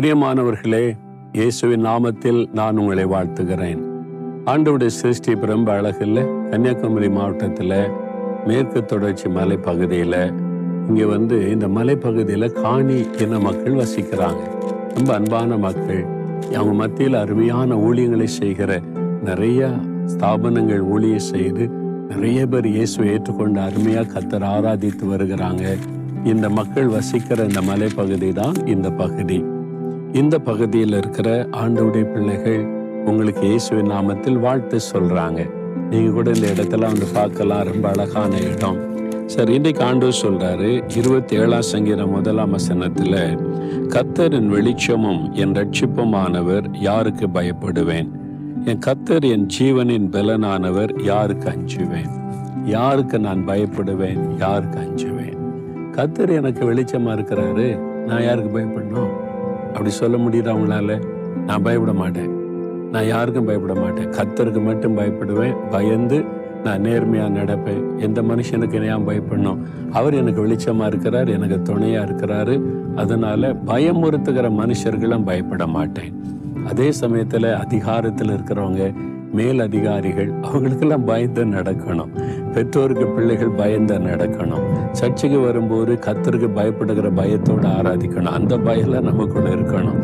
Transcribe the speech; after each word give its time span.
பிரியமானவர்களே 0.00 0.96
இயேசுவின் 1.32 1.84
நாமத்தில் 1.86 2.52
நான் 2.52 2.76
உங்களை 2.76 3.04
வாழ்த்துகிறேன். 3.04 3.80
ஆண்டவுடைய 4.44 4.86
சிருஷ்டி 4.86 5.34
ரொம்ப 5.34 5.72
அழகில் 5.72 6.50
கன்னியாகுமரி 6.50 7.08
மாவட்டத்தில் 7.08 7.90
மேற்கு 8.46 8.84
தொடர்ச்சி 8.84 9.28
மலைப்பகுதியில் 9.28 10.32
இங்கே 10.88 11.04
வந்து 11.04 11.50
இந்த 11.50 11.68
மலைப்பகுதியில் 11.68 12.52
காணி 12.52 13.04
இன 13.18 13.38
மக்கள் 13.38 13.72
வசிக்கிறாங்க. 13.72 14.42
ரொம்ப 14.94 15.14
அன்பான 15.14 15.56
மக்கள் 15.56 16.04
அவங்க 16.54 16.72
மத்தியில் 16.72 17.14
அருமையான 17.14 17.74
ஊழியங்களை 17.74 18.24
செய்கிற 18.24 18.80
நிறைய 19.22 19.70
ஸ்தாபனங்கள் 20.06 20.80
ஊழிய 20.80 21.16
செய்து 21.16 21.68
நிறைய 22.08 22.46
பேர் 22.46 22.66
இயேசுவை 22.66 23.12
ஏற்றுக்கொண்டு 23.12 23.60
அருமையாக 23.60 24.20
கத்தர் 24.20 24.44
ஆராதித்து 24.44 25.16
வருகிறாங்க. 25.16 25.76
இந்த 26.24 26.48
மக்கள் 26.48 26.86
வசிக்கிற 26.86 27.44
இந்த 27.44 27.60
மலைப்பகுதி 27.60 28.32
தான் 28.32 28.66
இந்த 28.66 28.90
பகுதி. 28.90 29.44
இந்த 30.14 30.38
பகுதியில் 30.38 30.92
இருக்கிற 30.92 31.48
ஆண்டவுடைய 31.50 32.12
பிள்ளைகள் 32.12 32.64
உங்களுக்கு 33.04 33.46
இயேசுவின் 33.46 33.90
நாமத்தில் 33.90 34.38
வாழ்த்து 34.38 34.78
சொல்றாங்க. 34.92 35.50
நீங்க 35.90 36.10
கூட 36.10 36.30
இந்த 36.30 36.46
இடத்துல 36.48 36.80
வந்து 36.80 37.06
பார்க்கலாம். 37.14 37.62
ரொம்ப 37.62 37.88
அழகான 37.88 38.40
இடம். 38.40 38.78
சரி 39.26 39.54
இன்றைக்கு 39.54 39.84
ஆண்டு 39.84 40.08
சொல்றாரு 40.08 40.96
இருபத்தி 40.96 41.36
ஏழாம் 41.36 41.62
சங்கீதம் 41.62 42.10
முதலாம் 42.10 42.52
வசனத்துல 42.52 43.38
கத்தரின் 43.88 44.46
வெளிச்சமும் 44.46 45.32
என் 45.32 45.52
ரட்சிப்புமானவர் 45.52 46.64
யாருக்கு 46.80 47.26
பயப்படுவேன்? 47.26 48.08
என் 48.64 48.78
கத்தர் 48.86 49.30
என் 49.30 49.46
ஜீவனின் 49.58 50.10
பலனானவர் 50.10 51.02
யாருக்கு 51.02 51.48
அஞ்சுவேன்? 51.48 52.10
யாருக்கு 52.64 53.18
நான் 53.18 53.46
பயப்படுவேன்? 53.46 54.38
யாருக்கு 54.38 54.78
அஞ்சுவேன்? 54.78 55.38
கத்தர் 55.92 56.30
எனக்கு 56.30 56.72
வெளிச்சமா 56.72 57.12
இருக்கிறாரு. 57.18 57.78
நான் 58.06 58.22
யாருக்கு 58.22 58.58
பயப்படணும்? 58.58 59.23
அப்படி 59.74 59.90
சொல்ல 59.90 60.16
முடியுது 60.16 60.54
அவங்களால 60.54 61.04
நான் 61.46 61.62
பயப்பட 61.62 61.92
மாட்டேன். 61.92 62.42
நான் 62.90 63.06
யாருக்கும் 63.06 63.44
பயப்பட 63.44 63.80
மாட்டேன். 63.80 64.08
கத்தருக்கு 64.08 64.64
மட்டும் 64.64 64.98
பயப்படுவேன். 64.98 65.56
பயந்து 65.70 66.24
நான் 66.64 66.80
நேர்மையாக 66.80 67.34
நடப்பேன். 67.34 67.96
எந்த 67.96 68.22
மனுஷனுக்கு 68.22 68.84
ஏன் 68.84 69.08
பயப்படணும்? 69.08 69.58
அவர் 69.92 70.14
எனக்கு 70.14 70.46
வெளிச்சமாக 70.46 70.86
இருக்கிறார் 70.86 71.28
எனக்கு 71.28 71.62
துணையாக 71.62 72.12
இருக்கிறாரு. 72.12 72.60
அதனால் 72.94 73.56
பயமுறுத்துகிற 73.66 74.50
மனுஷர்களும் 74.50 75.24
பயப்பட 75.24 75.66
மாட்டேன். 75.66 76.22
அதே 76.66 76.92
சமயத்தில் 76.92 77.44
அதிகாரத்தில் 77.44 78.30
இருக்கிறவங்க 78.30 78.94
மேல் 79.34 79.60
அதிகாரிகள் 79.60 80.32
அவங்களுக்கெல்லாம் 80.42 81.04
பயந்து 81.04 81.44
நடக்கணும். 81.44 82.10
பெற்றோருக்கு 82.52 83.06
பிள்ளைகள் 83.06 83.48
பயந்து 83.48 83.98
நடக்கணும். 83.98 84.90
சர்ச்சைக்கு 84.92 85.40
வரும்போது 85.40 85.98
கத்தருக்கு 86.06 86.48
பயப்படுகிற 86.56 87.14
பயத்தோடு 87.14 87.68
ஆராதிக்கணும். 87.68 88.34
அந்த 88.38 88.58
பயம்லாம் 88.58 89.00
நமக்குள்ள 89.00 89.48
இருக்கணும். 89.48 89.98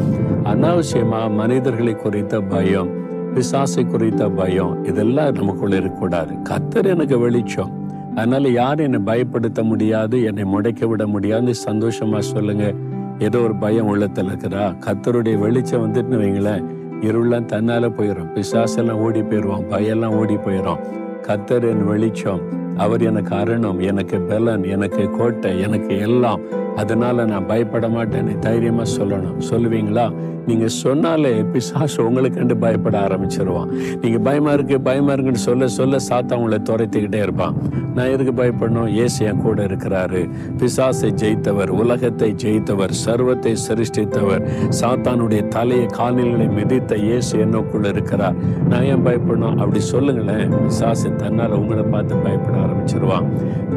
அனாவசியமாக 0.44 1.30
மனிதர்களை 1.30 1.94
குறித்த 1.94 2.40
பயம் 2.40 2.98
பிசாசை 3.34 3.86
குறித்த 3.86 4.28
பயம் 4.28 4.84
இதெல்லாம் 4.84 5.32
நமக்குள்ள 5.32 5.76
இருக்கக்கூடாது. 5.76 6.34
கத்தர் 6.34 6.86
எனக்கு 6.86 7.18
வெளிச்சம். 7.18 7.88
அதனால 8.14 8.48
யாரும் 8.48 8.92
என்னை 8.92 9.00
பயப்படுத்த 9.14 9.62
முடியாது 9.62 10.22
என்னை 10.22 10.42
முடைக்க 10.42 10.86
விட 10.86 11.06
முடியாது 11.06 11.52
சந்தோஷமா 11.66 12.18
சொல்லுங்க. 12.18 12.72
ஏதோ 13.18 13.38
ஒரு 13.38 13.54
பயம் 13.54 13.86
உள்ளத்தில் 13.86 14.26
இருக்குதா? 14.26 14.74
கத்தருடைய 14.86 15.38
வெளிச்சம் 15.38 15.82
வந்துட்டுன்னு 15.82 16.20
வைங்களேன். 16.22 16.78
இருளெல்லாம் 17.02 17.50
தன்னால 17.52 17.84
போயிடும் 17.96 18.30
பிசாசெல்லாம் 18.34 19.00
ஓடி 19.00 19.20
போயிடுவோம் 19.22 19.66
பயெல்லாம் 19.70 20.16
ஓடி 20.16 20.36
போயிடும் 20.36 20.80
கத்தர் 21.22 21.66
என் 21.68 21.84
வெளிச்சம் 21.86 22.42
அவர் 22.76 23.02
எனக்கு 23.02 23.32
அரணம் 23.34 23.80
எனக்கு 23.80 24.18
பலன் 24.20 24.64
எனக்கு 24.68 25.04
கோட்டை 25.16 25.50
எனக்கு 25.60 25.94
எல்லாம் 25.98 26.42
அதனால 26.80 27.24
நான் 27.24 27.46
பயப்பட 27.46 27.86
மாட்டேன்னு 27.88 28.34
தைரியமா 28.38 28.84
சொல்லணும். 28.98 29.38
சொல்லுவீங்களா? 29.50 30.06
நீங்க 30.46 30.66
சொன்னாலே 30.82 31.30
பிசாசு 31.52 31.98
உங்களுக்கு 32.06 32.38
கண்டு 32.38 32.54
பயப்பட 32.56 32.96
ஆரம்பிச்சிருவான். 33.06 33.70
நீங்க 34.02 34.18
பயமா 34.18 34.52
இருக்கு 34.52 34.76
பயமா 34.80 35.12
இருக்குன்னு 35.12 35.42
சொல்ல 35.48 35.66
சொல்ல 35.78 35.96
சாத்தா 36.08 36.34
உங்களை 36.34 36.58
துரைத்துக்கிட்டே 36.70 37.20
இருப்பான். 37.22 37.56
நான் 37.94 38.12
எதுக்கு 38.14 38.32
பயப்படணும்? 38.42 38.88
ஏசு 38.94 39.19
என் 39.26 39.42
கூட 39.42 39.64
இருக்கிறாரு. 39.64 40.22
பிசாசை 40.58 41.10
ஜெயித்தவர் 41.22 41.72
உலகத்தை 41.82 42.28
ஜெயித்தவர் 42.44 42.94
சர்வத்தை 43.04 43.52
சிருஷ்டித்தவர். 43.66 44.44
சாத்தானுடைய 44.80 45.42
தலையை 45.48 45.86
கால்நிலை 45.86 46.48
மிதித்த 46.48 46.96
இயேசு 46.96 47.32
என்னக்குள்ள 47.44 47.86
இருக்கிறார். 47.88 48.38
நான் 48.69 48.84
ஏன் 48.84 49.04
பயப்படணும்? 49.06 49.56
அப்படி 49.56 49.82
சொல்லுங்களேன். 49.92 50.50
பிசாசு 50.64 51.08
தன்னால் 51.16 51.58
உங்களை 51.60 51.84
பார்த்து 51.94 52.16
பயப்பட 52.16 52.56
ஆரம்பிச்சிருவான். 52.64 53.28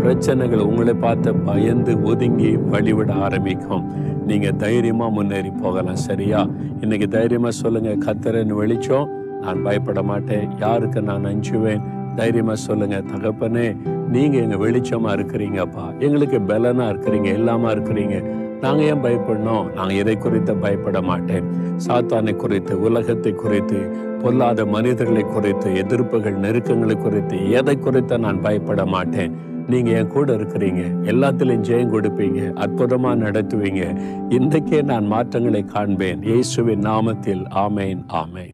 பிரச்சனைகள் 0.02 0.66
உங்களை 0.69 0.94
பார்த்து 0.94 1.30
பயந்து 1.50 2.03
ஒதுங்கி 2.03 2.52
வழிவிட 2.94 3.14
ஆரம்பிக்கும். 3.14 3.84
நீங்க 4.28 4.52
தைரியமா 4.52 5.08
முன்னேறி 5.08 5.50
போகலாம் 5.50 5.96
சரியா? 5.96 6.48
இன்னைக்கு 6.81 7.08
தைரியமா 7.08 7.50
சொல்லுங்க 7.50 7.92
கத்தரன் 8.06 8.54
வெளிச்சம்? 8.54 9.09
நான் 9.42 9.64
பயப்பட 9.64 10.04
மாட்டேன் 10.04 10.50
யாருக்கு 10.59 11.02
நான் 11.02 11.26
அஞ்சுவேன்? 11.26 11.81
தைரியமாக 12.16 12.58
சொல்லுங்க 12.58 13.04
தகப்பனே 13.12 13.78
நீங்க 14.09 14.38
எங்க 14.38 14.56
வெளிச்சமா 14.56 15.12
இருக்கிறீங்கப்பா. 15.18 16.00
எங்களுக்கு 16.00 16.42
பலனாக 16.42 16.94
இருக்கிறீங்க 16.94 17.30
எல்லாமா 17.40 17.70
இருக்கிறீங்க. 17.76 18.18
நாங்க 18.62 18.84
ஏன் 18.84 19.04
பயப்படணும்? 19.04 19.74
நாங்கள் 19.74 19.96
எதை 19.96 20.18
குறித்து 20.18 20.56
பயப்பட 20.56 21.02
மாட்டேன்? 21.02 21.46
சாத்தானை 21.88 22.36
குறித்து 22.36 22.81
உலகத்தை 22.81 23.31
குறித்து 23.31 23.80
பொல்லாத 24.22 24.66
மனிதர்களை 24.66 25.24
குறித்து 25.24 25.70
எதிர்ப்புகள் 25.74 26.38
நெருக்கங்களை 26.46 26.96
குறித்து 26.98 27.52
எதை 27.52 27.80
குறித்து 27.80 28.20
நான் 28.20 28.42
பயப்பட 28.42 28.86
மாட்டேன்? 28.86 29.34
நீங்க 29.68 29.91
என் 29.91 30.07
கூட 30.07 30.34
இருக்கிறீங்க. 30.34 30.84
எல்லாத்திலையும் 31.03 31.66
ஜெயம் 31.69 31.91
கொடுப்பீங்க. 31.91 32.40
அற்புதமா 32.56 33.16
நடத்துவீங்க. 33.16 34.01
இன்றைக்கே 34.29 34.81
நான் 34.81 35.06
மாற்றங்களை 35.06 35.63
காண்பேன். 35.63 36.24
இயேசுவின் 36.24 36.81
நாமத்தில். 36.81 37.46
ஆமேன் 37.56 38.03
ஆமேன். 38.07 38.51